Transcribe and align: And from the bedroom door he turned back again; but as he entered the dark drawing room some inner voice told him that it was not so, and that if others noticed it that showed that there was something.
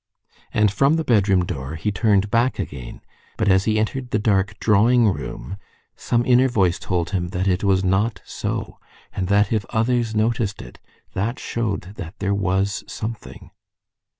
And 0.51 0.71
from 0.71 0.95
the 0.95 1.03
bedroom 1.03 1.45
door 1.45 1.75
he 1.75 1.91
turned 1.91 2.31
back 2.31 2.57
again; 2.57 3.01
but 3.37 3.47
as 3.47 3.65
he 3.65 3.77
entered 3.77 4.09
the 4.09 4.17
dark 4.17 4.57
drawing 4.59 5.07
room 5.07 5.57
some 5.95 6.25
inner 6.25 6.47
voice 6.47 6.79
told 6.79 7.11
him 7.11 7.27
that 7.27 7.47
it 7.47 7.63
was 7.63 7.83
not 7.83 8.19
so, 8.25 8.79
and 9.13 9.27
that 9.27 9.53
if 9.53 9.63
others 9.69 10.15
noticed 10.15 10.59
it 10.59 10.79
that 11.13 11.37
showed 11.37 11.93
that 11.97 12.17
there 12.17 12.33
was 12.33 12.83
something. 12.87 13.51